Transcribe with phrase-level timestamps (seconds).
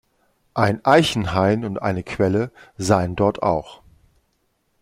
[0.55, 3.83] Ein Eichenhain und eine Quelle seien dort auch.